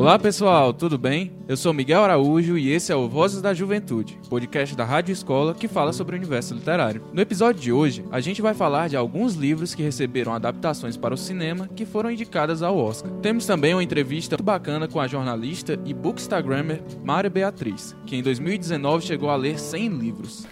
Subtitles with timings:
[0.00, 1.30] Olá pessoal, tudo bem?
[1.46, 5.52] Eu sou Miguel Araújo e esse é o Vozes da Juventude, podcast da Rádio Escola
[5.52, 7.04] que fala sobre o universo literário.
[7.12, 11.12] No episódio de hoje, a gente vai falar de alguns livros que receberam adaptações para
[11.12, 13.12] o cinema que foram indicadas ao Oscar.
[13.20, 18.22] Temos também uma entrevista muito bacana com a jornalista e bookstagrammer Mara Beatriz, que em
[18.22, 20.46] 2019 chegou a ler 100 livros.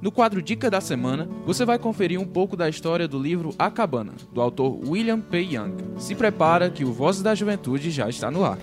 [0.00, 3.68] No quadro Dica da Semana, você vai conferir um pouco da história do livro A
[3.68, 5.40] Cabana, do autor William P.
[5.40, 5.74] Young.
[5.98, 8.58] Se prepara que o Vozes da Juventude já está no ar.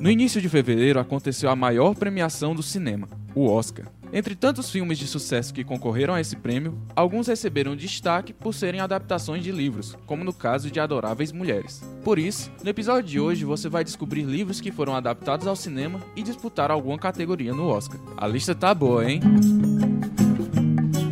[0.00, 3.86] No início de fevereiro aconteceu a maior premiação do cinema, o Oscar.
[4.12, 8.80] Entre tantos filmes de sucesso que concorreram a esse prêmio, alguns receberam destaque por serem
[8.80, 11.82] adaptações de livros, como no caso de Adoráveis Mulheres.
[12.04, 16.00] Por isso, no episódio de hoje você vai descobrir livros que foram adaptados ao cinema
[16.14, 18.00] e disputar alguma categoria no Oscar.
[18.16, 19.20] A lista tá boa, hein?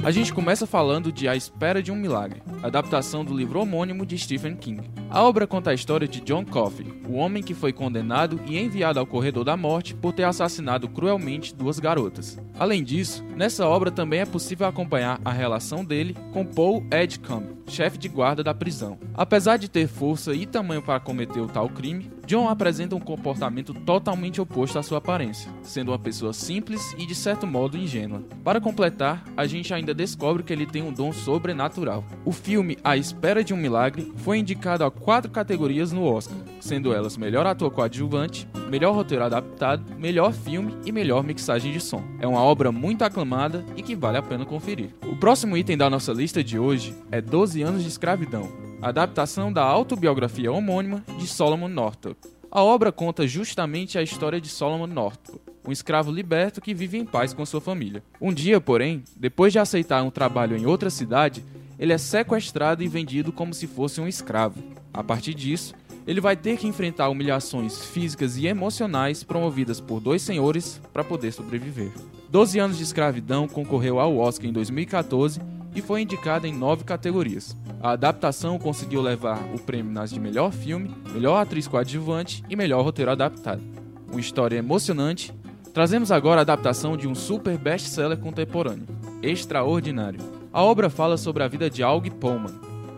[0.04, 4.18] A gente começa falando de A Espera de um Milagre, adaptação do livro homônimo de
[4.18, 4.82] Stephen King.
[5.08, 9.00] A obra conta a história de John Coffey, o homem que foi condenado e enviado
[9.00, 12.38] ao corredor da morte por ter assassinado cruelmente duas garotas.
[12.58, 17.98] Além disso, nessa obra também é possível acompanhar a relação dele com Paul Edgecombe, chefe
[17.98, 18.98] de guarda da prisão.
[19.14, 23.74] Apesar de ter força e tamanho para cometer o tal crime, John apresenta um comportamento
[23.74, 28.22] totalmente oposto à sua aparência, sendo uma pessoa simples e de certo modo ingênua.
[28.42, 32.04] Para completar, a gente ainda descobre que ele tem um dom sobrenatural.
[32.24, 36.94] O filme A Espera de um Milagre foi indicado a quatro categorias no Oscar, sendo
[36.94, 42.02] elas melhor ator coadjuvante, melhor roteiro adaptado, melhor filme e melhor mixagem de som.
[42.18, 44.88] É uma obra muito aclamada e que vale a pena conferir.
[45.02, 49.62] O próximo item da nossa lista de hoje é 12 anos de escravidão, adaptação da
[49.62, 52.16] autobiografia homônima de Solomon Northup.
[52.50, 57.04] A obra conta justamente a história de Solomon Northup, um escravo liberto que vive em
[57.04, 58.02] paz com sua família.
[58.18, 61.44] Um dia, porém, depois de aceitar um trabalho em outra cidade,
[61.78, 64.62] ele é sequestrado e vendido como se fosse um escravo.
[64.92, 65.74] A partir disso,
[66.06, 71.32] ele vai ter que enfrentar humilhações físicas e emocionais promovidas por dois senhores para poder
[71.32, 71.92] sobreviver.
[72.28, 75.40] Doze anos de escravidão concorreu ao Oscar em 2014
[75.74, 77.56] e foi indicada em nove categorias.
[77.82, 82.84] A adaptação conseguiu levar o prêmio nas de melhor filme, melhor atriz coadjuvante e melhor
[82.84, 83.62] roteiro adaptado.
[84.10, 85.32] Uma história emocionante.
[85.72, 88.86] Trazemos agora a adaptação de um super best-seller contemporâneo,
[89.22, 90.20] Extraordinário.
[90.52, 92.54] A obra fala sobre a vida de Aug Pullman,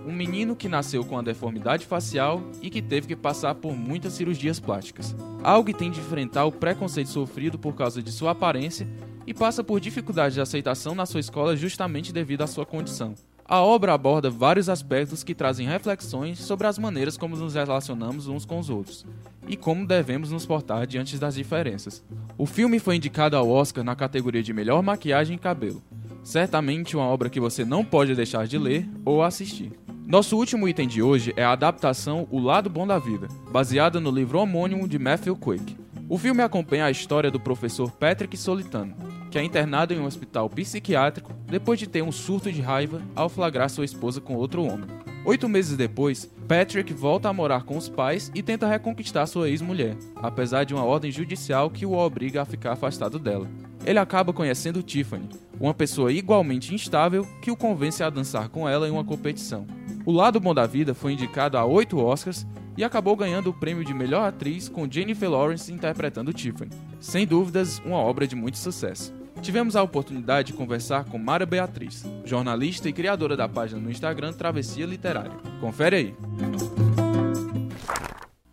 [0.06, 4.12] um menino que nasceu com a deformidade facial e que teve que passar por muitas
[4.12, 5.16] cirurgias plásticas.
[5.42, 8.86] Aug tem de enfrentar o preconceito sofrido por causa de sua aparência
[9.26, 13.14] e passa por dificuldades de aceitação na sua escola justamente devido à sua condição.
[13.48, 18.44] A obra aborda vários aspectos que trazem reflexões sobre as maneiras como nos relacionamos uns
[18.44, 19.04] com os outros
[19.48, 22.04] e como devemos nos portar diante das diferenças.
[22.38, 25.82] O filme foi indicado ao Oscar na categoria de melhor maquiagem e cabelo.
[26.24, 29.70] Certamente uma obra que você não pode deixar de ler ou assistir.
[30.06, 34.08] Nosso último item de hoje é a adaptação O Lado Bom da Vida, baseada no
[34.08, 35.76] livro homônimo de Matthew Quick.
[36.08, 38.94] O filme acompanha a história do professor Patrick Solitano,
[39.32, 43.28] que é internado em um hospital psiquiátrico depois de ter um surto de raiva ao
[43.28, 44.86] flagrar sua esposa com outro homem.
[45.24, 49.96] Oito meses depois, Patrick volta a morar com os pais e tenta reconquistar sua ex-mulher,
[50.22, 53.48] apesar de uma ordem judicial que o obriga a ficar afastado dela.
[53.84, 55.28] Ele acaba conhecendo Tiffany,
[55.58, 59.66] uma pessoa igualmente instável que o convence a dançar com ela em uma competição.
[60.06, 62.46] O Lado Bom da Vida foi indicado a oito Oscars
[62.76, 66.70] e acabou ganhando o prêmio de melhor atriz com Jennifer Lawrence interpretando Tiffany.
[67.00, 69.12] Sem dúvidas, uma obra de muito sucesso.
[69.42, 74.32] Tivemos a oportunidade de conversar com Mara Beatriz, jornalista e criadora da página no Instagram
[74.32, 75.36] Travessia Literária.
[75.60, 76.14] Confere aí!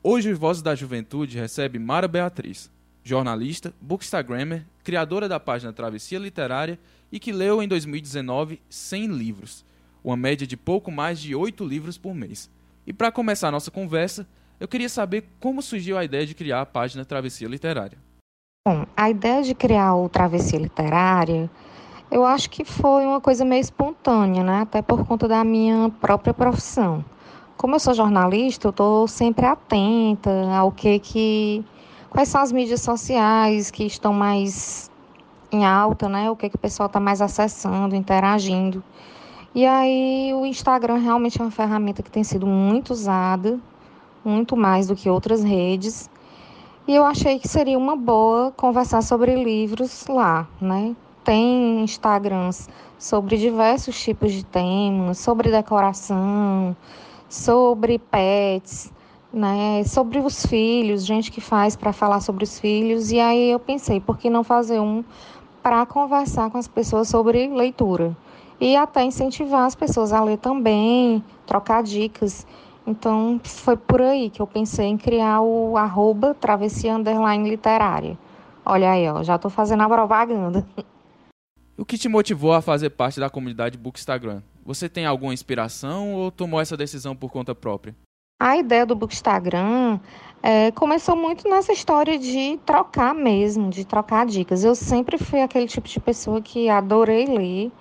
[0.02, 2.72] Hoje o Vozes da Juventude recebe Mara Beatriz,
[3.04, 6.80] jornalista, bookstagrammer, criadora da página Travessia Literária
[7.12, 9.64] e que leu em 2019 100 livros,
[10.04, 12.50] uma média de pouco mais de 8 livros por mês.
[12.86, 14.28] E para começar a nossa conversa,
[14.60, 17.98] eu queria saber como surgiu a ideia de criar a página Travessia Literária.
[18.68, 21.50] Bom, a ideia de criar o Travessia Literária,
[22.12, 24.62] eu acho que foi uma coisa meio espontânea, né?
[24.62, 27.04] Até por conta da minha própria profissão.
[27.58, 31.66] Como eu sou jornalista, eu estou sempre atenta ao que que
[32.10, 34.92] quais são as mídias sociais que estão mais
[35.52, 36.30] em alta, né?
[36.30, 38.84] O que que o pessoal está mais acessando, interagindo.
[39.56, 43.60] E aí o Instagram realmente é uma ferramenta que tem sido muito usada,
[44.26, 46.10] muito mais do que outras redes.
[46.88, 50.96] E eu achei que seria uma boa conversar sobre livros lá, né?
[51.24, 52.68] Tem Instagrams
[52.98, 56.76] sobre diversos tipos de temas, sobre decoração,
[57.30, 58.92] sobre pets,
[59.32, 59.84] né?
[59.86, 63.12] Sobre os filhos, gente que faz para falar sobre os filhos.
[63.12, 65.04] E aí eu pensei, por que não fazer um
[65.62, 68.18] para conversar com as pessoas sobre leitura?
[68.60, 72.46] E até incentivar as pessoas a ler também, trocar dicas.
[72.86, 78.18] Então foi por aí que eu pensei em criar o arroba travessia underline literária.
[78.66, 80.66] Olha aí, ó, já estou fazendo a propaganda.
[81.76, 84.44] O que te motivou a fazer parte da comunidade Bookstagram?
[84.64, 87.96] Você tem alguma inspiração ou tomou essa decisão por conta própria?
[88.40, 90.00] A ideia do Bookstagram
[90.44, 94.64] é, começou muito nessa história de trocar mesmo, de trocar dicas.
[94.64, 97.72] Eu sempre fui aquele tipo de pessoa que adorei ler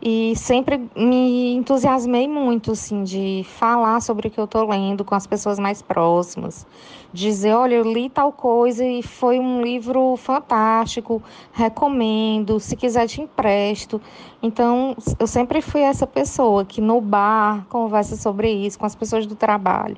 [0.00, 5.14] e sempre me entusiasmei muito, assim, de falar sobre o que eu estou lendo com
[5.14, 6.66] as pessoas mais próximas.
[7.12, 11.22] Dizer, olha, eu li tal coisa e foi um livro fantástico,
[11.52, 14.00] recomendo, se quiser te empresto.
[14.42, 19.26] Então, eu sempre fui essa pessoa que no bar conversa sobre isso com as pessoas
[19.26, 19.96] do trabalho.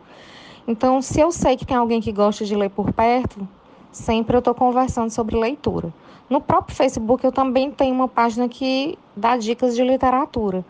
[0.67, 3.49] Então, se eu sei que tem alguém que gosta de ler por perto,
[3.91, 5.93] sempre eu estou conversando sobre leitura.
[6.29, 10.65] No próprio Facebook eu também tenho uma página que dá dicas de literatura.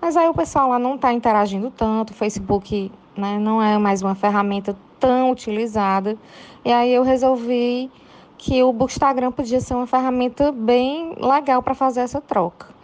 [0.00, 4.02] Mas aí o pessoal lá não está interagindo tanto, o Facebook né, não é mais
[4.02, 6.16] uma ferramenta tão utilizada.
[6.64, 7.90] E aí eu resolvi
[8.36, 12.74] que o Bookstagram podia ser uma ferramenta bem legal para fazer essa troca.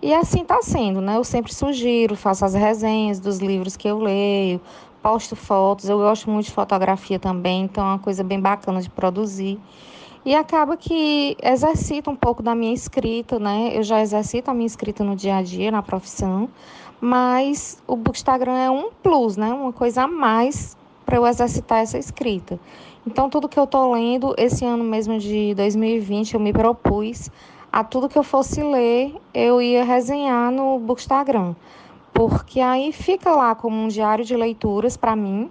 [0.00, 1.16] E assim está sendo, né?
[1.16, 4.60] Eu sempre sugiro, faço as resenhas dos livros que eu leio,
[5.02, 8.88] posto fotos, eu gosto muito de fotografia também, então é uma coisa bem bacana de
[8.88, 9.60] produzir.
[10.24, 13.72] E acaba que exercita um pouco da minha escrita, né?
[13.76, 16.48] Eu já exercito a minha escrita no dia a dia, na profissão,
[17.00, 19.52] mas o Bookstagram é um plus, né?
[19.52, 22.60] Uma coisa a mais para eu exercitar essa escrita.
[23.04, 27.28] Então, tudo que eu estou lendo, esse ano mesmo de 2020, eu me propus
[27.72, 31.56] a tudo que eu fosse ler, eu ia resenhar no Bookstagram.
[32.14, 35.50] Porque aí fica lá como um diário de leituras para mim,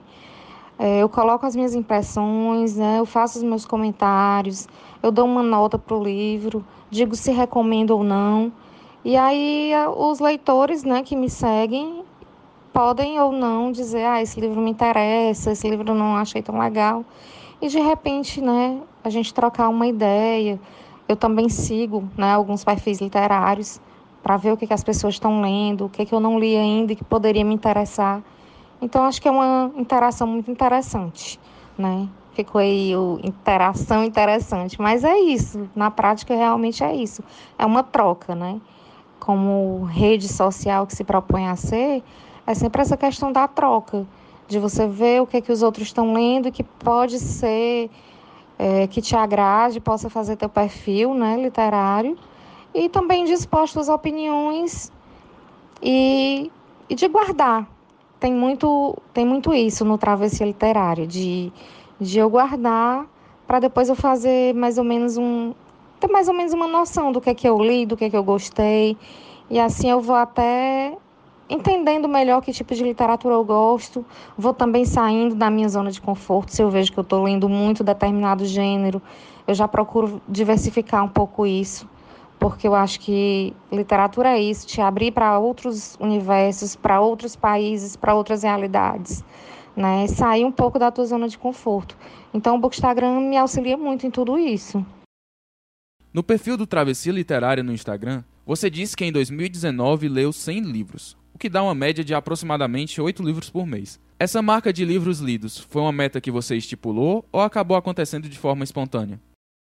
[1.00, 3.00] eu coloco as minhas impressões, né?
[3.00, 4.68] eu faço os meus comentários,
[5.04, 8.52] eu dou uma nota para o livro, digo se recomendo ou não.
[9.04, 12.04] E aí os leitores né, que me seguem
[12.72, 17.04] podem ou não dizer, ah, esse livro me interessa, esse livro não achei tão legal.
[17.62, 20.60] E de repente, né, a gente trocar uma ideia.
[21.08, 23.82] Eu também sigo né, alguns perfis literários
[24.24, 26.56] para ver o que, que as pessoas estão lendo, o que, que eu não li
[26.56, 28.22] ainda e que poderia me interessar.
[28.82, 31.40] Então, acho que é uma interação muito interessante,
[31.78, 32.10] né?
[32.34, 37.24] Ficou aí o interação interessante, mas é isso, na prática realmente é isso.
[37.60, 38.60] É uma troca, né?
[39.20, 42.04] Como rede social que se propõe a ser,
[42.48, 44.08] é sempre essa questão da troca,
[44.48, 47.90] de você ver o que, é que os outros estão lendo, que pode ser
[48.58, 52.18] é, que te agrade, possa fazer teu perfil né, literário,
[52.74, 54.92] e também disposto às opiniões
[55.82, 56.52] e,
[56.90, 57.68] e de guardar,
[58.22, 61.52] tem muito, tem muito isso no travessia literária, de,
[62.00, 63.08] de eu guardar
[63.48, 65.54] para depois eu fazer mais ou menos um.
[66.00, 68.10] ter mais ou menos uma noção do que é que eu li, do que é
[68.12, 68.96] que eu gostei.
[69.50, 70.96] E assim eu vou até
[71.50, 74.06] entendendo melhor que tipo de literatura eu gosto.
[74.38, 76.54] Vou também saindo da minha zona de conforto.
[76.54, 79.02] Se eu vejo que eu estou lendo muito determinado gênero,
[79.48, 81.90] eu já procuro diversificar um pouco isso
[82.42, 87.96] porque eu acho que literatura é isso, te abrir para outros universos, para outros países,
[87.96, 89.24] para outras realidades,
[89.78, 90.08] né?
[90.08, 91.96] Sair um pouco da tua zona de conforto.
[92.34, 94.84] Então o Bookstagram me auxilia muito em tudo isso.
[96.12, 101.16] No perfil do Travessia Literária no Instagram, você disse que em 2019 leu 100 livros,
[101.36, 104.00] o que dá uma média de aproximadamente 8 livros por mês.
[104.18, 108.40] Essa marca de livros lidos foi uma meta que você estipulou ou acabou acontecendo de
[108.40, 109.20] forma espontânea?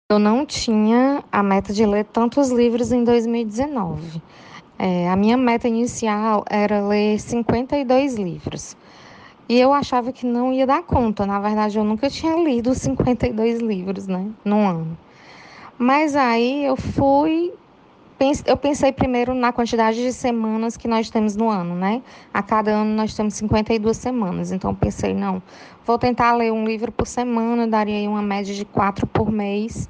[0.10, 4.22] Eu não tinha a meta de ler tantos livros em 2019.
[4.80, 8.78] É, a minha meta inicial era ler 52 livros.
[9.50, 11.26] E eu achava que não ia dar conta.
[11.26, 14.98] Na verdade, eu nunca tinha lido 52 livros, né, num ano.
[15.78, 17.52] Mas aí eu fui
[18.46, 22.02] eu pensei primeiro na quantidade de semanas que nós temos no ano, né?
[22.34, 24.52] A cada ano nós temos 52 semanas.
[24.52, 25.42] Então pensei, não,
[25.88, 29.90] vou tentar ler um livro por semana, daria uma média de quatro por mês.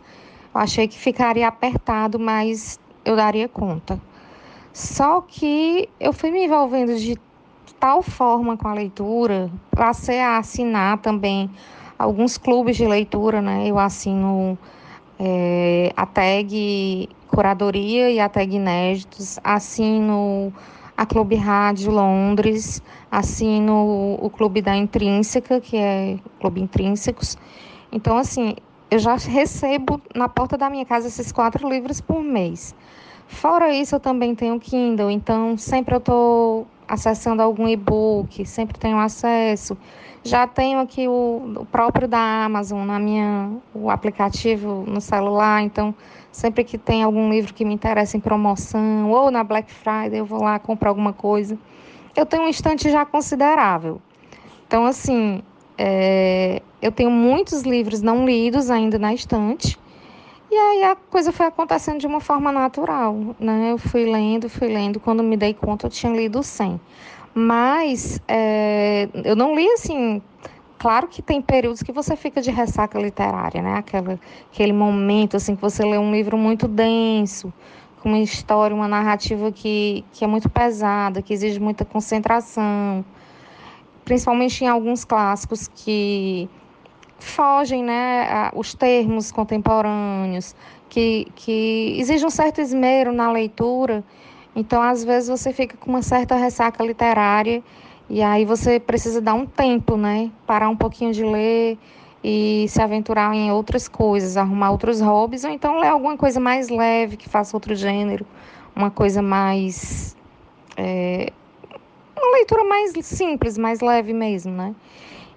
[0.54, 4.00] Eu achei que ficaria apertado, mas eu daria conta.
[4.72, 7.18] Só que eu fui me envolvendo de
[7.80, 11.50] tal forma com a leitura, passei a assinar também
[11.98, 13.68] alguns clubes de leitura, né?
[13.68, 14.56] Eu assino
[15.20, 20.54] é, a tag Curadoria e a tag Inéditos, assino
[20.98, 27.38] a Clube Rádio Londres, assino o Clube da Intrínseca, que é o Clube Intrínsecos.
[27.92, 28.56] Então, assim,
[28.89, 32.74] eu já recebo na porta da minha casa esses quatro livros por mês.
[33.28, 38.98] Fora isso, eu também tenho Kindle, então sempre eu estou acessando algum e-book, sempre tenho
[38.98, 39.78] acesso.
[40.24, 45.94] Já tenho aqui o, o, próprio da Amazon na minha o aplicativo no celular, então
[46.32, 50.26] sempre que tem algum livro que me interessa em promoção ou na Black Friday, eu
[50.26, 51.58] vou lá comprar alguma coisa.
[52.16, 54.02] Eu tenho um estante já considerável.
[54.66, 55.42] Então, assim,
[55.78, 59.78] é, eu tenho muitos livros não lidos ainda na estante.
[60.50, 63.72] E aí a coisa foi acontecendo de uma forma natural, né?
[63.72, 65.00] Eu fui lendo, fui lendo.
[65.00, 66.80] Quando me dei conta, eu tinha lido 100.
[67.34, 70.22] Mas é, eu não li assim.
[70.80, 73.75] Claro que tem períodos que você fica de ressaca literária, né?
[73.77, 74.20] Aquela,
[74.51, 77.51] aquele momento assim que você lê um livro muito denso,
[78.01, 83.04] com uma história, uma narrativa que, que é muito pesada, que exige muita concentração,
[84.06, 86.50] principalmente em alguns clássicos que
[87.20, 90.56] fogem né, os termos contemporâneos,
[90.90, 94.04] que, que exigem um certo esmero na leitura.
[94.56, 97.64] Então, às vezes, você fica com uma certa ressaca literária
[98.10, 100.32] e aí você precisa dar um tempo, né?
[100.46, 101.78] Parar um pouquinho de ler
[102.24, 106.70] e se aventurar em outras coisas, arrumar outros hobbies, ou então ler alguma coisa mais
[106.70, 108.26] leve, que faça outro gênero,
[108.76, 110.16] uma coisa mais.
[110.76, 111.32] É,
[112.18, 114.74] uma leitura mais simples, mais leve mesmo, né?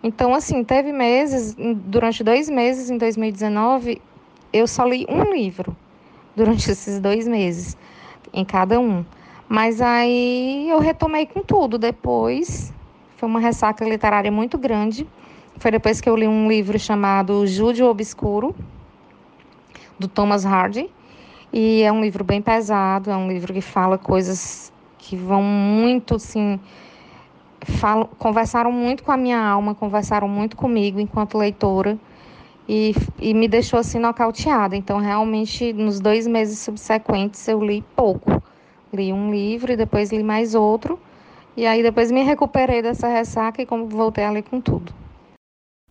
[0.03, 1.55] Então, assim, teve meses,
[1.85, 4.01] durante dois meses em 2019,
[4.53, 5.77] eu só li um livro
[6.35, 7.77] durante esses dois meses,
[8.33, 9.05] em cada um.
[9.49, 12.73] Mas aí eu retomei com tudo depois.
[13.17, 15.07] Foi uma ressaca literária muito grande.
[15.59, 18.55] Foi depois que eu li um livro chamado Júdio Obscuro,
[19.99, 20.89] do Thomas Hardy.
[21.53, 26.15] E é um livro bem pesado, é um livro que fala coisas que vão muito,
[26.15, 26.61] assim,
[27.67, 31.99] falam, conversaram muito com a minha alma, conversaram muito comigo enquanto leitora
[32.69, 34.77] e, e me deixou assim nocauteada.
[34.77, 38.43] Então, realmente, nos dois meses subsequentes, eu li pouco.
[38.93, 40.99] Li um livro e depois li mais outro.
[41.57, 44.93] E aí depois me recuperei dessa ressaca e como voltei a ler com tudo.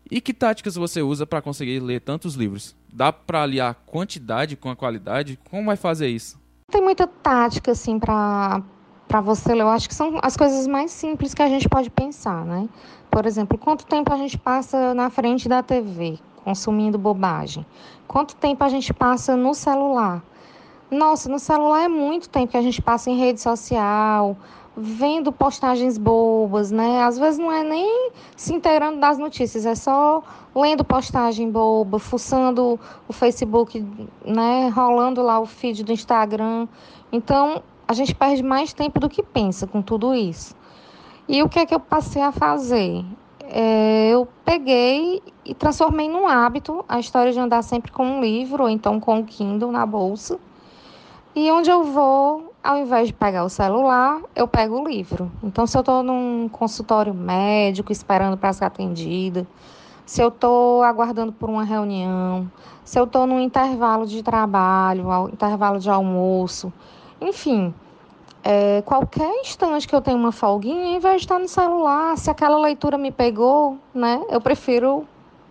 [0.10, 2.76] E que táticas você usa para conseguir ler tantos livros?
[2.92, 5.38] Dá para aliar quantidade com a qualidade?
[5.50, 6.40] Como vai fazer isso?
[6.72, 8.64] Tem muita tática assim para
[9.10, 11.90] para você ler, eu acho que são as coisas mais simples que a gente pode
[11.90, 12.70] pensar, né?
[13.10, 17.66] Por exemplo, quanto tempo a gente passa na frente da TV consumindo bobagem?
[18.08, 20.24] Quanto tempo a gente passa no celular?
[20.92, 24.38] Nossa, no celular é muito tempo que a gente passa em rede social,
[24.78, 27.02] vendo postagens bobas, né?
[27.02, 30.22] Às vezes não é nem se inteirando das notícias, é só
[30.56, 33.84] lendo postagem boba, fuçando o Facebook,
[34.24, 34.70] né?
[34.70, 36.68] Rolando lá o feed do Instagram.
[37.12, 40.56] Então, a gente perde mais tempo do que pensa com tudo isso.
[41.28, 43.04] E o que é que eu passei a fazer?
[43.40, 48.66] É, eu peguei e transformei num hábito a história de andar sempre com um livro,
[48.66, 50.40] ou então com o um Kindle na bolsa.
[51.36, 55.32] E onde eu vou, ao invés de pegar o celular, eu pego o livro.
[55.42, 59.48] Então, se eu estou num consultório médico esperando para ser atendida,
[60.06, 62.52] se eu estou aguardando por uma reunião,
[62.84, 66.72] se eu estou num intervalo de trabalho, intervalo de almoço,
[67.22, 67.74] enfim,
[68.44, 72.30] é, qualquer instante que eu tenho uma folguinha, em vez de estar no celular, se
[72.30, 75.06] aquela leitura me pegou, né, eu prefiro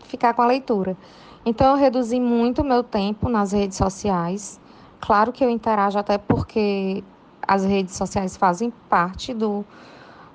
[0.04, 0.96] ficar com a leitura.
[1.44, 4.60] Então, eu reduzi muito o meu tempo nas redes sociais.
[5.00, 7.04] Claro que eu interajo até porque
[7.46, 9.64] as redes sociais fazem parte do,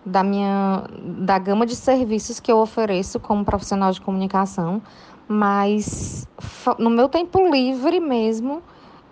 [0.05, 4.81] da minha da gama de serviços que eu ofereço como profissional de comunicação,
[5.27, 6.27] mas
[6.79, 8.63] no meu tempo livre mesmo,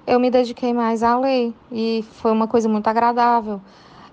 [0.06, 3.62] eu me dediquei mais a ler e foi uma coisa muito agradável.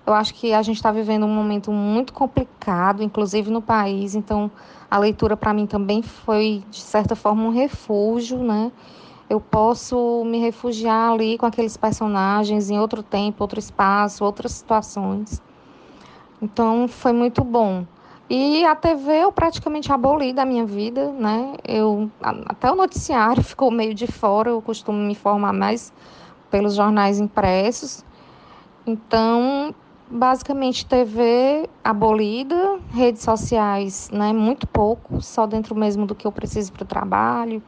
[0.05, 4.49] Eu acho que a gente está vivendo um momento muito complicado, inclusive no país, então
[4.89, 8.71] a leitura para mim também foi, de certa forma, um refúgio, né?
[9.29, 15.39] Eu posso me refugiar ali com aqueles personagens em outro tempo, outro espaço, outras situações.
[16.41, 17.85] Então foi muito bom.
[18.29, 21.55] E a TV eu praticamente aboli da minha vida, né?
[21.67, 25.91] Eu, até o noticiário ficou meio de fora, eu costumo me informar mais
[26.51, 28.05] pelos jornais impressos.
[28.85, 29.73] Então,
[30.09, 36.71] basicamente TV abolida, redes sociais, né, muito pouco, só dentro mesmo do que eu preciso
[36.73, 37.63] para o trabalho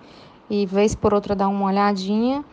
[0.49, 2.43] e vez por outra dar uma olhadinha.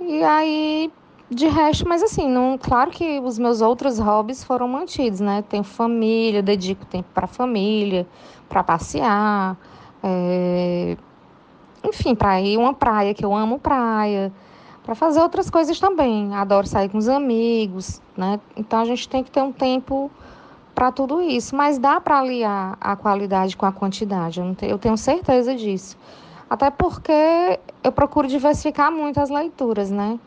[0.00, 0.92] E aí
[1.30, 5.42] de resto, mas assim, não, claro que os meus outros hobbies foram mantidos, né?
[5.48, 8.06] Tenho família, dedico tempo para família,
[8.48, 9.56] para passear,
[10.02, 10.96] é...
[11.82, 14.32] enfim, para ir uma praia que eu amo praia,
[14.84, 16.32] para fazer outras coisas também.
[16.34, 18.38] Adoro sair com os amigos, né?
[18.56, 20.08] Então a gente tem que ter um tempo
[20.76, 24.38] para tudo isso, mas dá para aliar a qualidade com a quantidade.
[24.38, 25.96] Eu, tenho, eu tenho certeza disso.
[26.48, 30.20] Até porque eu procuro diversificar muito as leituras, né?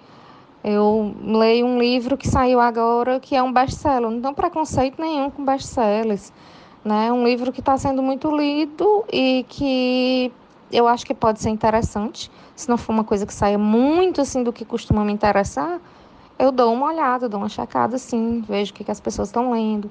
[0.63, 5.29] Eu leio um livro que saiu agora que é um best-seller, não tenho preconceito nenhum
[5.29, 6.33] com best-sellers.
[6.83, 7.11] Né?
[7.11, 10.31] Um livro que está sendo muito lido e que
[10.71, 12.31] eu acho que pode ser interessante.
[12.55, 15.79] Se não for uma coisa que saia muito assim do que costuma me interessar,
[16.37, 19.51] eu dou uma olhada, dou uma checada assim, vejo o que, que as pessoas estão
[19.51, 19.89] lendo.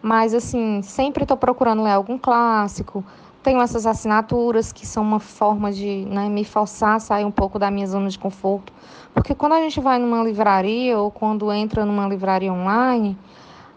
[0.00, 3.04] mas assim, sempre estou procurando ler algum clássico.
[3.42, 7.58] Tenho essas assinaturas que são uma forma de né, me forçar a sair um pouco
[7.58, 8.72] da minha zona de conforto.
[9.14, 13.16] Porque quando a gente vai numa livraria ou quando entra numa livraria online,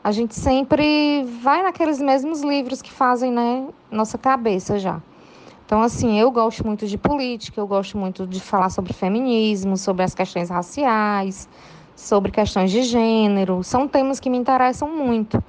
[0.04, 5.00] a gente sempre vai naqueles mesmos livros que fazem né, nossa cabeça já.
[5.66, 10.04] Então, assim, eu gosto muito de política, eu gosto muito de falar sobre feminismo, sobre
[10.04, 11.48] as questões raciais,
[11.96, 13.64] sobre questões de gênero.
[13.64, 15.42] São temas que me interessam muito.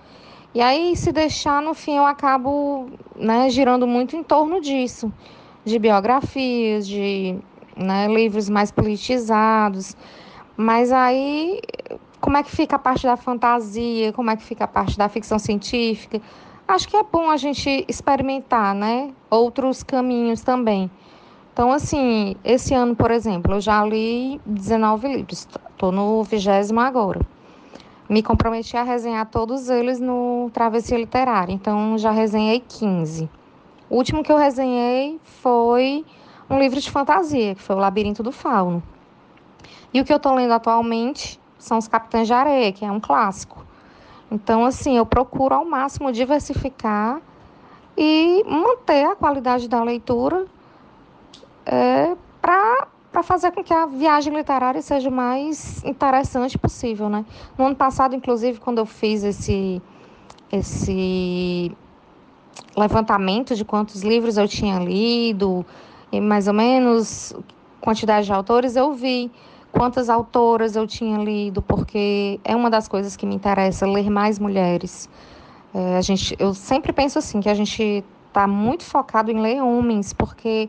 [0.54, 5.10] E aí, se deixar, no fim, eu acabo né, girando muito em torno disso,
[5.64, 7.38] de biografias, de
[7.74, 9.96] né, livros mais politizados.
[10.54, 11.58] Mas aí,
[12.20, 14.12] como é que fica a parte da fantasia?
[14.12, 16.20] Como é que fica a parte da ficção científica?
[16.68, 19.10] Acho que é bom a gente experimentar, né?
[19.30, 20.90] Outros caminhos também.
[21.54, 25.48] Então, assim, esse ano, por exemplo, eu já li 19 livros.
[25.70, 27.20] Estou no vigésimo agora
[28.12, 33.26] me comprometi a resenhar todos eles no Travessia Literária, então já resenhei 15.
[33.88, 36.04] O último que eu resenhei foi
[36.50, 38.82] um livro de fantasia, que foi O Labirinto do Fauno.
[39.94, 43.00] E o que eu estou lendo atualmente são Os Capitães de Areia, que é um
[43.00, 43.64] clássico.
[44.30, 47.18] Então, assim, eu procuro ao máximo diversificar
[47.96, 50.44] e manter a qualidade da leitura
[51.64, 52.14] é,
[53.22, 57.24] fazer com que a viagem literária seja o mais interessante possível, né?
[57.56, 59.80] No ano passado, inclusive, quando eu fiz esse
[60.50, 61.74] esse
[62.76, 65.64] levantamento de quantos livros eu tinha lido
[66.10, 67.34] e mais ou menos
[67.80, 69.30] quantidade de autores, eu vi
[69.72, 74.38] quantas autoras eu tinha lido, porque é uma das coisas que me interessa ler mais
[74.38, 75.08] mulheres.
[75.74, 79.62] É, a gente, eu sempre penso assim que a gente está muito focado em ler
[79.62, 80.68] homens, porque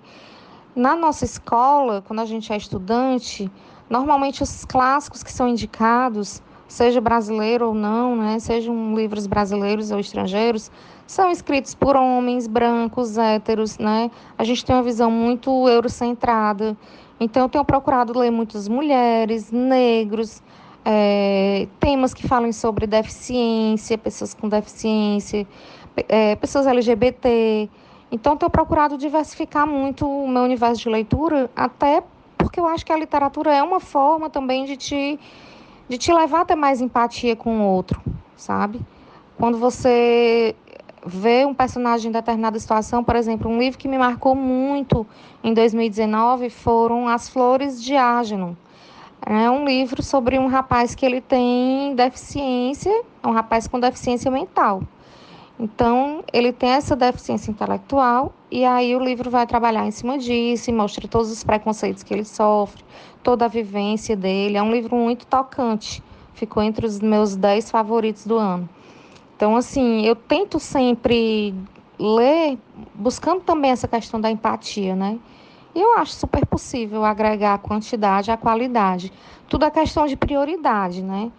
[0.75, 3.51] na nossa escola, quando a gente é estudante,
[3.89, 9.99] normalmente os clássicos que são indicados, seja brasileiro ou não, né, sejam livros brasileiros ou
[9.99, 10.71] estrangeiros,
[11.05, 14.09] são escritos por homens brancos, héteros, né?
[14.37, 16.75] A gente tem uma visão muito eurocentrada.
[17.19, 20.41] Então, eu tenho procurado ler muitas mulheres, negros,
[20.83, 25.45] é, temas que falem sobre deficiência, pessoas com deficiência,
[26.09, 27.69] é, pessoas LGBT.
[28.13, 32.04] Então, tenho procurado diversificar muito o meu universo de leitura, até
[32.38, 35.19] porque eu acho que a literatura é uma forma também de te,
[35.89, 37.99] de te levar a ter mais empatia com o outro,
[38.38, 38.80] sabe?
[39.36, 40.56] Quando você
[41.04, 45.08] vê um personagem em determinada situação, por exemplo, um livro que me marcou muito
[45.43, 48.56] em 2019 foram As Flores de Ágeno.
[49.26, 54.30] É um livro sobre um rapaz que ele tem deficiência, é um rapaz com deficiência
[54.30, 54.84] mental.
[55.63, 60.69] Então, ele tem essa deficiência intelectual e aí o livro vai trabalhar em cima disso
[60.69, 62.84] e mostra todos os preconceitos que ele sofre,
[63.23, 64.58] toda a vivência dele.
[64.58, 68.67] É um livro muito tocante, ficou entre os meus dez favoritos do ano.
[69.38, 71.56] Então, assim, eu tento sempre
[71.97, 72.60] ler
[72.93, 75.17] buscando também essa questão da empatia, né?
[75.73, 79.13] E eu acho super possível agregar a quantidade à qualidade.
[79.47, 81.32] Tudo é questão de prioridade, né?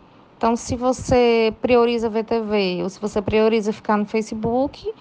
[0.45, 4.93] Então, se você prioriza ver TV ou se você prioriza ficar no Facebook,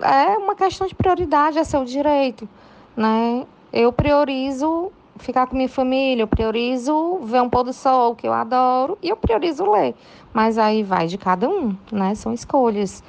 [0.00, 2.48] é uma questão de prioridade, é seu direito,
[2.96, 3.44] né?
[3.72, 8.32] Eu priorizo ficar com minha família, eu priorizo ver um pôr do sol que eu
[8.32, 9.96] adoro e eu priorizo ler.
[10.32, 12.14] Mas aí vai de cada um, né?
[12.14, 13.02] São escolhas.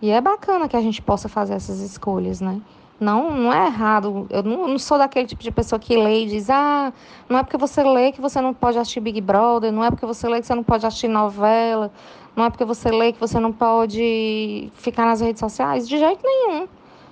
[0.00, 2.58] E é bacana que a gente possa fazer essas escolhas, né?
[3.00, 4.26] Não, não é errado.
[4.28, 6.92] Eu não, não, sou daquele tipo de pessoa que lê e diz: ah,
[7.28, 10.04] não é porque você lê que você não pode assistir Big Brother, não é porque
[10.04, 11.90] você lê que você não pode assistir novela,
[12.36, 15.88] não é porque você lê que você não pode ficar nas redes sociais.
[15.88, 16.68] De jeito nenhum.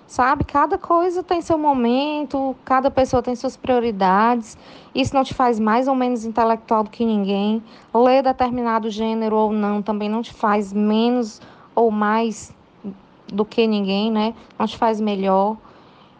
[0.06, 0.44] Sabe?
[0.44, 4.56] Cada coisa tem seu momento, cada pessoa tem suas prioridades.
[4.94, 7.62] Isso não te faz mais ou menos intelectual do que ninguém.
[7.94, 11.42] Ler determinado gênero ou não também não te faz menos
[11.74, 12.54] ou mais
[13.26, 14.34] do que ninguém, né?
[14.58, 15.56] Não te faz melhor.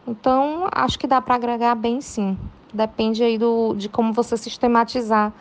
[0.09, 2.39] Então, acho que dá para agregar bem sim.
[2.73, 5.35] Depende aí do, de como você sistematizar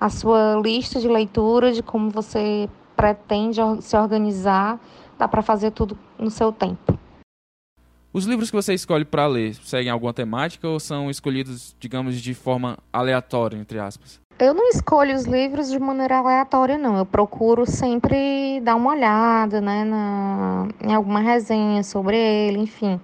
[0.00, 4.78] a sua lista de leitura, de como você pretende se organizar.
[5.18, 6.96] Dá para fazer tudo no seu tempo.
[8.12, 12.32] Os livros que você escolhe para ler seguem alguma temática ou são escolhidos, digamos, de
[12.32, 14.20] forma aleatória, entre aspas?
[14.38, 16.96] Eu não escolho os livros de maneira aleatória, não.
[16.96, 23.00] Eu procuro sempre dar uma olhada, né, na, em alguma resenha sobre ele, enfim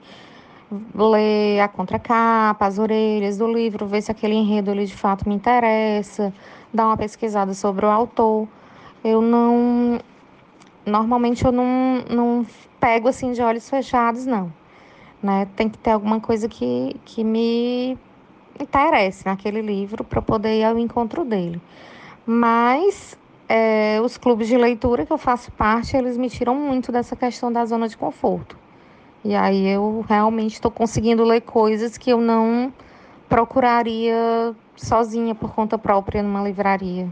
[0.94, 5.34] ler a contracapa, as orelhas do livro, ver se aquele enredo ele de fato me
[5.34, 6.32] interessa,
[6.72, 8.46] dar uma pesquisada sobre o autor.
[9.02, 10.00] Eu não.
[10.84, 12.46] Normalmente eu não, não
[12.80, 14.52] pego assim de olhos fechados, não.
[15.22, 15.48] Né?
[15.56, 17.98] Tem que ter alguma coisa que, que me
[18.58, 21.60] interesse naquele livro para poder ir ao encontro dele.
[22.26, 27.16] Mas é, os clubes de leitura que eu faço parte, eles me tiram muito dessa
[27.16, 28.56] questão da zona de conforto.
[29.24, 32.72] E aí eu realmente estou conseguindo ler coisas que eu não
[33.28, 37.08] procuraria sozinha por conta própria numa livraria.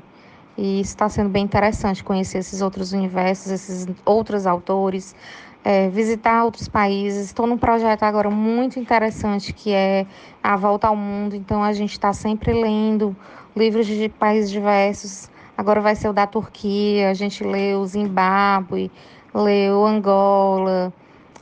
[0.56, 5.14] E está sendo bem interessante conhecer esses outros universos, esses outros autores,
[5.62, 7.26] é, visitar outros países.
[7.26, 10.06] Estou num projeto agora muito interessante que é
[10.42, 11.34] a volta ao mundo.
[11.34, 13.14] Então a gente está sempre lendo
[13.54, 15.28] livros de países diversos.
[15.58, 17.10] Agora vai ser o da Turquia.
[17.10, 18.90] A gente leu Zimbábue,
[19.34, 20.92] leu Angola,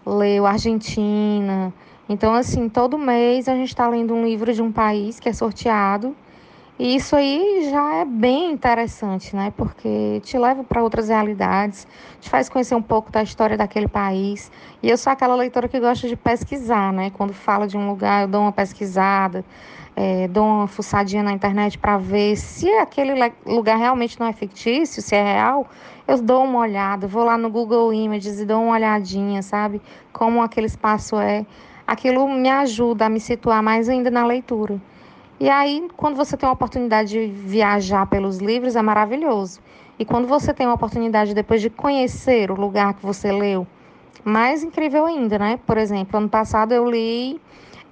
[0.07, 1.73] leu Argentina.
[2.09, 5.33] Então assim todo mês a gente está lendo um livro de um país que é
[5.33, 6.15] sorteado
[6.77, 9.53] e isso aí já é bem interessante, né?
[9.57, 11.87] Porque te leva para outras realidades,
[12.21, 14.51] te faz conhecer um pouco da história daquele país.
[14.83, 17.11] E eu sou aquela leitora que gosta de pesquisar, né?
[17.11, 19.45] Quando fala de um lugar, eu dou uma pesquisada,
[19.95, 25.01] é, dou uma fuçadinha na internet para ver se aquele lugar realmente não é fictício,
[25.01, 25.69] se é real.
[26.09, 29.81] Eu dou uma olhada, vou lá no Google Images e dou uma olhadinha, sabe?
[30.13, 31.47] Como aquele espaço é.
[31.87, 34.81] Aquilo me ajuda a me situar mais ainda na leitura.
[35.39, 39.61] E aí, quando você tem a oportunidade de viajar pelos livros, é maravilhoso.
[39.99, 43.67] E quando você tem a oportunidade depois de conhecer o lugar que você leu,
[44.25, 45.59] mais incrível ainda, né?
[45.67, 47.41] Por exemplo, ano passado eu li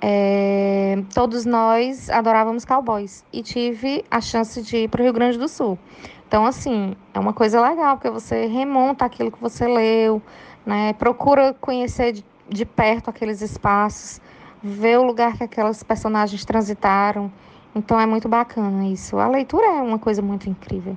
[0.01, 5.39] é, Todos Nós Adorávamos Cowboys e tive a chance de ir para o Rio Grande
[5.39, 5.79] do Sul.
[6.27, 10.23] Então, assim, é uma coisa legal, porque você remonta aquilo que você leu,
[10.65, 10.93] né?
[10.95, 14.21] Procura conhecer de, de perto aqueles espaços
[14.63, 17.33] ver o lugar que aquelas personagens transitaram.
[17.75, 19.17] Então é muito bacana isso.
[19.19, 20.97] A leitura é uma coisa muito incrível.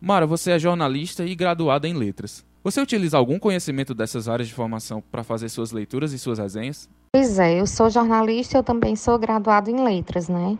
[0.00, 2.44] Mara, você é jornalista e graduada em letras.
[2.64, 6.88] Você utiliza algum conhecimento dessas áreas de formação para fazer suas leituras e suas resenhas?
[7.12, 10.56] Pois é, eu sou jornalista, eu também sou graduado em letras, né?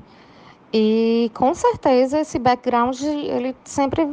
[0.72, 4.08] E com certeza esse background ele sempre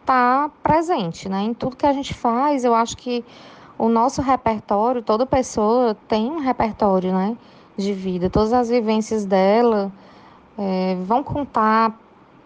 [0.00, 1.42] está presente, né?
[1.42, 3.24] Em tudo que a gente faz, eu acho que
[3.78, 7.36] o nosso repertório, toda pessoa tem um repertório, né?
[7.78, 9.92] De vida, todas as vivências dela
[10.58, 11.98] é, vão contar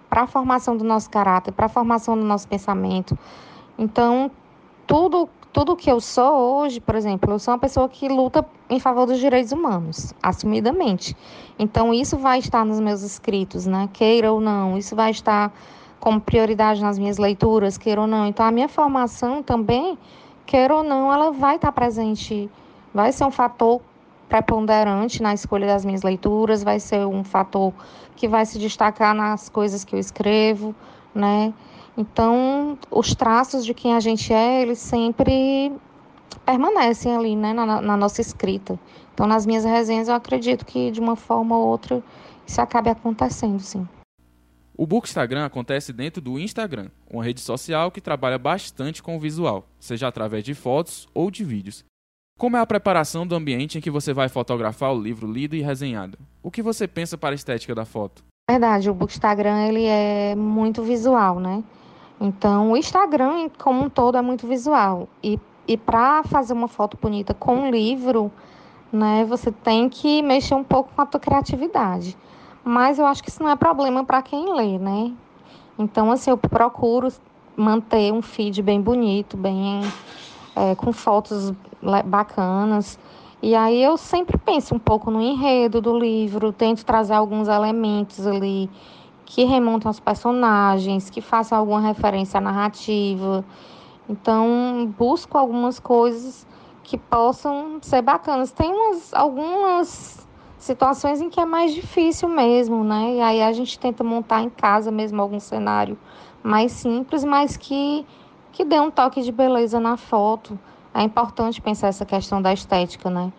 [0.09, 3.19] para a formação do nosso caráter, para a formação do nosso pensamento.
[3.79, 4.31] Então,
[4.87, 8.81] tudo tudo que eu sou hoje, por exemplo, eu sou uma pessoa que luta em
[8.81, 11.15] favor dos direitos humanos, assumidamente.
[11.59, 13.87] Então, isso vai estar nos meus escritos, né?
[13.93, 15.53] Queira ou não, isso vai estar
[16.01, 18.27] como prioridade nas minhas leituras, queira ou não.
[18.27, 19.99] Então, a minha formação também,
[20.47, 22.51] queira ou não, ela vai estar presente,
[22.95, 23.83] vai ser um fator
[24.33, 27.71] preponderante na escolha das minhas leituras, vai ser um fator
[28.17, 30.75] que vai se destacar nas coisas que eu escrevo,
[31.15, 31.53] né?
[31.99, 35.71] Então, os traços de quem a gente é, eles sempre
[36.47, 38.81] permanecem ali, né, na, na nossa escrita.
[39.13, 42.03] Então, nas minhas resenhas, eu acredito que de uma forma ou outra
[42.47, 43.87] isso acabe acontecendo, sim.
[44.75, 49.69] O Bookstagram acontece dentro do Instagram, uma rede social que trabalha bastante com o visual,
[49.79, 51.85] seja através de fotos ou de vídeos.
[52.43, 55.63] Como é a preparação do ambiente em que você vai fotografar o livro lido e
[55.63, 56.19] resenhado?
[56.43, 58.25] O que você pensa para a estética da foto?
[58.51, 61.63] Verdade, o Instagram ele é muito visual, né?
[62.21, 65.09] Então, o Instagram como um todo é muito visual.
[65.23, 68.29] E, e para fazer uma foto bonita com um livro,
[68.93, 72.19] né, você tem que mexer um pouco com a tua criatividade.
[72.65, 75.13] Mas eu acho que isso não é problema para quem lê, né?
[75.79, 77.07] Então, assim, eu procuro
[77.57, 79.81] manter um feed bem bonito, bem
[80.57, 81.53] é, com fotos
[82.05, 82.99] bacanas.
[83.43, 88.27] E aí eu sempre penso um pouco no enredo do livro, tento trazer alguns elementos
[88.27, 88.71] ali
[89.25, 93.45] que remontam aos personagens, que façam alguma referência à narrativa.
[94.09, 96.47] Então, busco algumas coisas
[96.85, 98.53] que possam ser bacanas.
[98.53, 103.15] Tem umas, algumas situações em que é mais difícil mesmo, né?
[103.15, 105.99] E aí a gente tenta montar em casa mesmo algum cenário
[106.43, 108.05] mais simples, mas que,
[108.53, 110.59] que dê um toque de beleza na foto
[110.95, 113.33] é importante pensar essa questão da estética, né?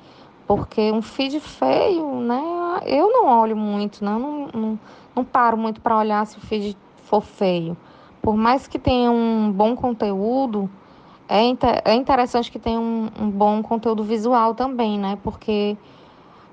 [0.48, 2.42] Porque um feed feio, né?
[2.86, 4.12] Eu não olho muito, né?
[4.12, 4.80] não, não,
[5.16, 7.78] não paro muito para olhar se o feed for feio.
[8.22, 10.70] Por mais que tenha um bom conteúdo,
[11.28, 15.18] é, inter, é interessante que tenha um, um bom conteúdo visual também, né?
[15.24, 15.78] Porque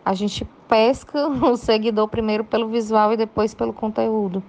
[0.04, 4.42] a gente pesca o seguidor primeiro pelo visual e depois pelo conteúdo.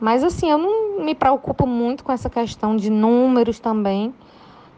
[0.00, 4.14] Mas assim, eu não me preocupo muito com essa questão de números também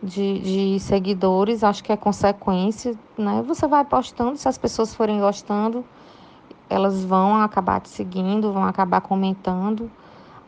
[0.02, 3.42] de, de seguidores, acho que é consequência, né?
[3.46, 5.84] Você vai postando, se as pessoas forem gostando,
[6.68, 9.88] elas vão acabar te seguindo, vão acabar comentando.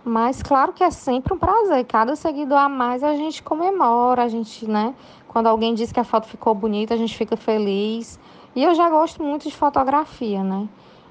[0.05, 1.85] Mas claro que é sempre um prazer.
[1.85, 4.95] Cada seguidor a mais a gente comemora, a gente, né?
[5.29, 8.19] Quando alguém diz que a foto ficou bonita, a gente fica feliz.
[8.57, 10.69] E eu já gosto muito de fotografia, né?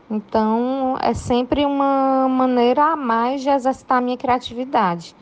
[0.10, 5.16] Então é sempre uma maneira a mais de exercitar a minha criatividade.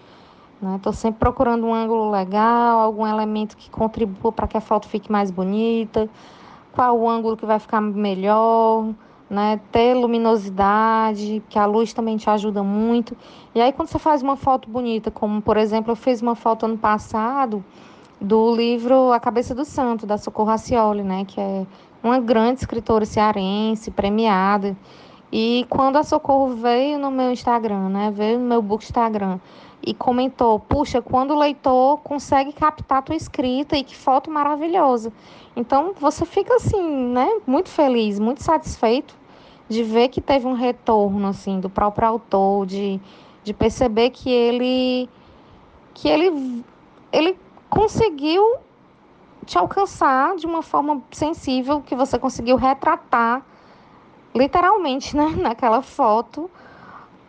[0.76, 0.98] Estou né?
[0.98, 5.32] sempre procurando um ângulo legal, algum elemento que contribua para que a foto fique mais
[5.32, 6.08] bonita,
[6.72, 8.94] qual o ângulo que vai ficar melhor,
[9.28, 9.60] né?
[9.72, 13.18] ter luminosidade, que a luz também te ajuda muito.
[13.56, 16.66] E aí, quando você faz uma foto bonita, como por exemplo, eu fiz uma foto
[16.66, 17.64] ano passado
[18.20, 21.26] do livro A Cabeça do Santo, da Socorro Racioli, né?
[21.26, 21.66] que é
[22.04, 24.76] uma grande escritora cearense, premiada.
[25.32, 28.12] E quando a Socorro veio no meu Instagram, né?
[28.12, 29.40] veio no meu book Instagram
[29.86, 35.12] e comentou: Puxa, quando o leitor consegue captar tua escrita e que foto maravilhosa.
[35.56, 37.40] Então você fica assim, né?
[37.46, 39.16] Muito feliz, muito satisfeito
[39.68, 43.00] de ver que teve um retorno assim do próprio autor, de,
[43.44, 45.10] de perceber que ele
[45.94, 46.64] que ele
[47.12, 47.38] ele
[47.70, 48.58] conseguiu
[49.46, 53.46] te alcançar de uma forma sensível, que você conseguiu retratar
[54.34, 56.50] literalmente, né, naquela foto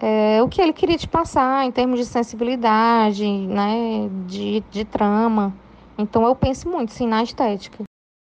[0.03, 5.55] é, o que ele queria te passar em termos de sensibilidade, né, de, de trama.
[5.97, 7.85] Então eu penso muito sim na estética.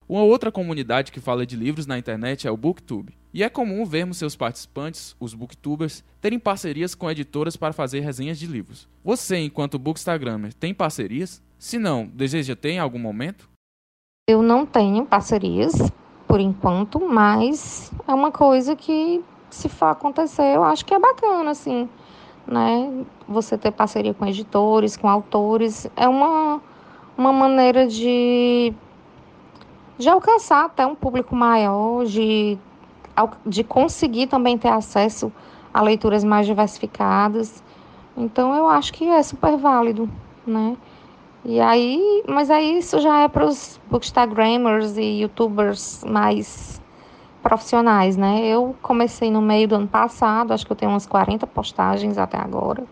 [0.09, 3.19] Uma outra comunidade que fala de livros na internet é o Booktube.
[3.35, 8.39] E é comum vermos seus participantes, os booktubers, terem parcerias com editoras para fazer resenhas
[8.39, 8.89] de livros.
[9.05, 11.43] Você, enquanto bookstagrammer, tem parcerias?
[11.59, 13.51] Se não, deseja ter em algum momento?
[14.29, 15.73] Eu não tenho parcerias,
[16.27, 21.53] por enquanto, mas é uma coisa que se for acontecer, eu acho que é bacana,
[21.53, 21.89] assim,
[22.45, 23.05] né?
[23.29, 26.61] Você ter parceria com editores, com autores, é uma,
[27.17, 28.75] uma maneira de,
[29.97, 32.59] de alcançar até um público maior, de,
[33.47, 35.33] de conseguir também ter acesso
[35.73, 37.63] a leituras mais diversificadas.
[38.17, 40.11] Então, eu acho que é super válido,
[40.45, 40.77] né?
[41.49, 46.83] E aí, mas aí isso já é para os bookstagrammers e youtubers mais
[47.41, 48.45] profissionais, né?
[48.45, 52.37] Eu comecei no meio do ano passado, acho que eu tenho umas 40 postagens até
[52.37, 52.83] agora.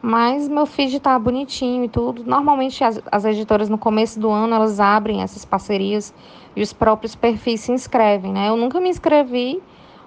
[0.00, 2.22] Mas meu feed tá bonitinho e tudo.
[2.24, 6.14] Normalmente as, as editoras no começo do ano elas abrem essas parcerias
[6.54, 8.50] e os próprios perfis se inscrevem, né?
[8.50, 9.60] Eu nunca me inscrevi,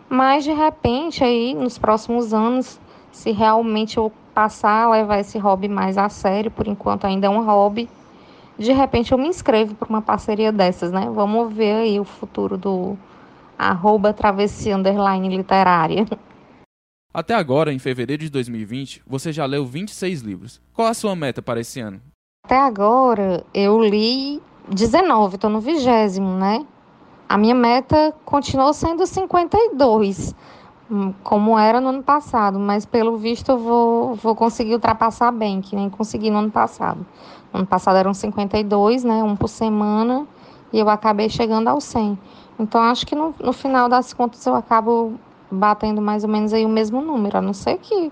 [0.07, 2.79] mas de repente aí nos próximos anos,
[3.11, 7.29] se realmente eu passar a levar esse hobby mais a sério, por enquanto ainda é
[7.29, 7.89] um hobby,
[8.55, 11.09] de repente eu me inscrevo para uma parceria dessas, né?
[11.11, 12.95] Vamos ver aí o futuro do
[13.57, 16.05] arroba travessia underline literária.
[17.11, 20.61] Até agora, em fevereiro de 2020, você já leu 26 livros.
[20.71, 21.99] Qual a sua meta para esse ano?
[22.45, 26.63] Até agora, eu li 19, estou no vigésimo, né?
[27.27, 30.35] A minha meta continuou sendo 52, hum,
[31.23, 35.75] como era no ano passado, mas pelo visto eu vou, vou conseguir ultrapassar bem, que
[35.75, 37.05] nem consegui no ano passado.
[37.51, 39.23] No ano passado eram 52, né?
[39.23, 40.25] Um por semana,
[40.71, 42.17] e eu acabei chegando ao 100.
[42.59, 45.13] Então, acho que no, no final das contas eu acabo
[45.51, 48.11] batendo mais ou menos aí o mesmo número, a não ser que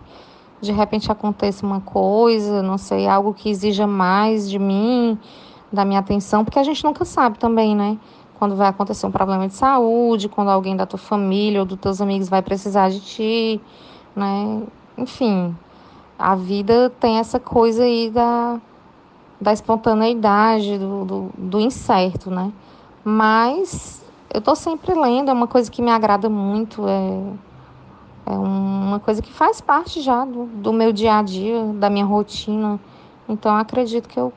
[0.61, 5.17] de repente aconteça uma coisa, não sei, algo que exija mais de mim,
[5.71, 7.97] da minha atenção, porque a gente nunca sabe também, né?
[8.37, 12.01] Quando vai acontecer um problema de saúde, quando alguém da tua família ou dos teus
[12.01, 13.61] amigos vai precisar de ti,
[14.15, 14.63] né?
[14.97, 15.55] Enfim,
[16.17, 18.59] a vida tem essa coisa aí da,
[19.39, 22.51] da espontaneidade, do, do, do incerto, né?
[23.03, 28.99] Mas eu estou sempre lendo, é uma coisa que me agrada muito, é, é uma
[28.99, 32.79] coisa que faz parte já do, do meu dia a dia, da minha rotina.
[33.29, 34.33] Então acredito que eu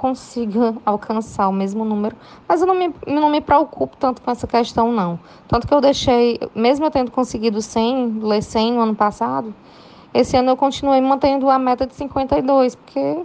[0.00, 2.16] consiga alcançar o mesmo número,
[2.48, 5.20] mas eu não me, não me preocupo tanto com essa questão, não.
[5.46, 9.54] Tanto que eu deixei, mesmo eu tendo conseguido 100, ler 100 no ano passado,
[10.14, 13.24] esse ano eu continuei mantendo a meta de 52, porque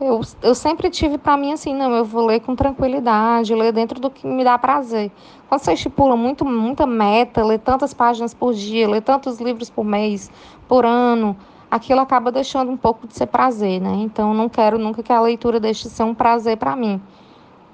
[0.00, 4.00] eu, eu sempre tive para mim assim, não, eu vou ler com tranquilidade, ler dentro
[4.00, 5.12] do que me dá prazer.
[5.46, 9.84] Quando você estipula muito, muita meta, ler tantas páginas por dia, ler tantos livros por
[9.84, 10.30] mês,
[10.66, 11.36] por ano,
[11.70, 13.92] aquilo acaba deixando um pouco de ser prazer, né?
[13.96, 17.00] Então, não quero nunca que a leitura deixe de ser um prazer para mim.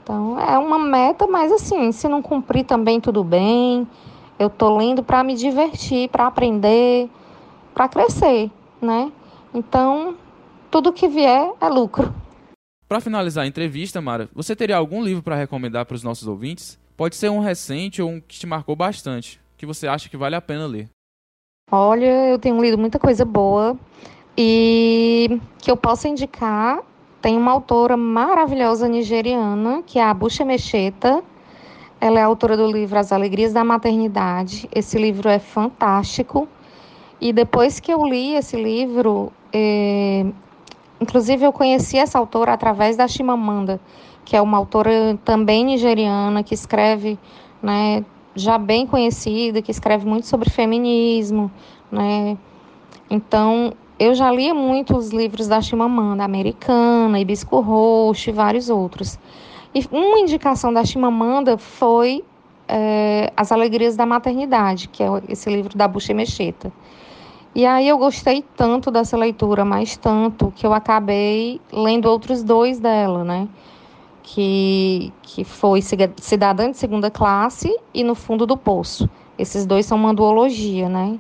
[0.03, 3.89] Então, é uma meta, mas assim, se não cumprir também, tudo bem.
[4.39, 7.09] Eu tô lendo para me divertir, para aprender,
[7.73, 8.51] para crescer,
[8.83, 9.11] né?
[9.55, 10.17] Então,
[10.71, 12.13] tudo que vier é lucro.
[12.89, 16.79] Para finalizar a entrevista, Mara, você teria algum livro para recomendar para os nossos ouvintes?
[16.97, 20.37] Pode ser um recente ou um que te marcou bastante, que você acha que vale
[20.37, 20.89] a pena ler.
[21.77, 23.77] Olha, eu tenho lido muita coisa boa
[24.39, 26.81] e que eu posso indicar.
[27.21, 31.23] Tem uma autora maravilhosa nigeriana, que é a Bucha Mecheta.
[32.01, 34.69] Ela é autora do livro As Alegrias da Maternidade.
[34.73, 36.47] Esse livro é fantástico.
[37.21, 40.27] E depois que eu li esse livro, eh,
[41.01, 43.81] Inclusive, eu conheci essa autora através da Chimamanda,
[44.25, 47.19] que é uma autora também nigeriana, que escreve,
[47.63, 48.05] né,
[48.35, 51.51] já bem conhecida, que escreve muito sobre feminismo,
[51.91, 52.37] né?
[53.09, 59.19] Então, eu já lia muito os livros da Chimamanda, Americana, Hibisco Roxo e vários outros.
[59.75, 62.25] E uma indicação da Chimamanda foi
[62.69, 66.73] é, As Alegrias da Maternidade, que é esse livro da Buxa Mecheta.
[67.55, 72.81] E aí eu gostei tanto dessa leitura, mas tanto, que eu acabei lendo outros dois
[72.81, 73.49] dela, né?
[74.27, 79.09] Que, que foi Cidadã de Segunda Classe e No Fundo do Poço.
[79.39, 81.19] Esses dois são uma duologia, né?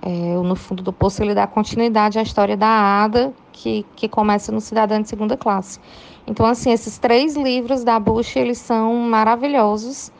[0.00, 2.68] É, no Fundo do Poço ele dá continuidade à história da
[3.02, 5.80] Ada, que, que começa no Cidadã de Segunda Classe.
[6.26, 10.12] Então, assim, esses três livros da Bush, eles são maravilhosos,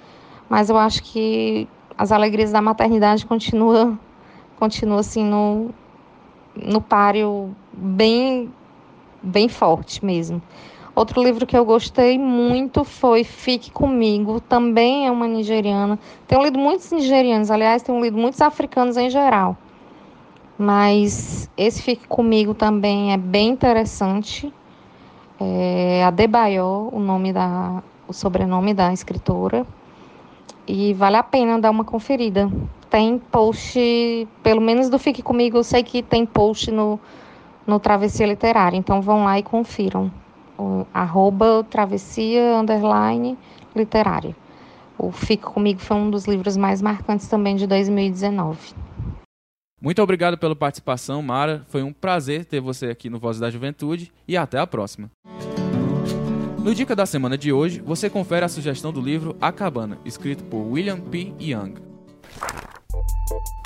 [0.48, 3.96] mas eu acho que As Alegrias da Maternidade continua
[4.60, 5.70] continua assim no,
[6.54, 8.52] no páreo bem,
[9.22, 10.42] bem forte mesmo.
[11.00, 15.98] Outro livro que eu gostei muito foi Fique Comigo, também é uma nigeriana.
[16.28, 19.56] Tenho lido muitos nigerianos, aliás, tenho lido muitos africanos em geral.
[20.58, 24.52] Mas esse Fique Comigo também é bem interessante.
[25.40, 29.66] É Adebayo, o nome da, o sobrenome da escritora.
[30.68, 32.46] E vale a pena dar uma conferida
[32.90, 37.00] tem post, pelo menos do Fique Comigo, eu sei que tem post no,
[37.66, 38.76] no Travessia Literária.
[38.76, 40.19] Então vão lá e confiram.
[40.60, 43.38] O, arroba travessia underline
[43.74, 44.36] literária.
[44.98, 48.74] O Fique Comigo foi um dos livros mais marcantes também de 2019.
[49.80, 51.64] Muito obrigado pela participação, Mara.
[51.68, 55.10] Foi um prazer ter você aqui no Voz da Juventude e até a próxima.
[56.62, 60.44] No Dica da Semana de hoje, você confere a sugestão do livro A Cabana, escrito
[60.44, 61.32] por William P.
[61.40, 61.76] Young.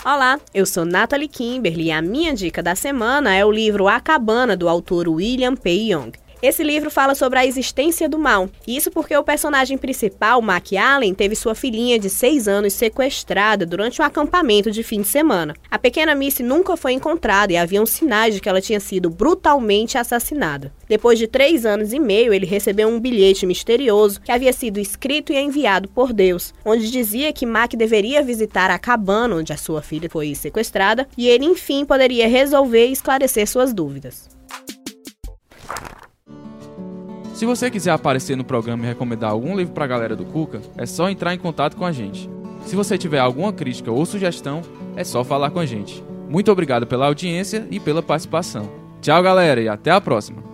[0.05, 3.99] Olá, eu sou Natalie Kimberly e a minha dica da semana é o livro A
[3.99, 5.71] Cabana, do autor William P.
[5.71, 6.13] Young.
[6.45, 8.51] Esse livro fala sobre a existência do mal.
[8.69, 14.03] Isso porque o personagem principal, Mac Allen, teve sua filhinha de 6 anos sequestrada durante
[14.03, 15.55] um acampamento de fim de semana.
[15.71, 19.97] A pequena Missy nunca foi encontrada e haviam sinais de que ela tinha sido brutalmente
[19.97, 20.71] assassinada.
[20.87, 25.33] Depois de três anos e meio, ele recebeu um bilhete misterioso que havia sido escrito
[25.33, 29.81] e enviado por Deus, onde dizia que Mac deveria visitar a cabana onde a sua
[29.81, 34.34] filha foi sequestrada e ele, enfim, poderia resolver e esclarecer suas dúvidas.
[37.35, 40.61] Se você quiser aparecer no programa e recomendar algum livro para a galera do Cuca,
[40.79, 42.31] é só entrar em contato com a gente.
[42.65, 44.63] Se você tiver alguma crítica ou sugestão,
[44.95, 46.03] é só falar com a gente.
[46.29, 48.71] Muito obrigado pela audiência e pela participação.
[49.03, 50.54] Tchau, galera, e até a próxima!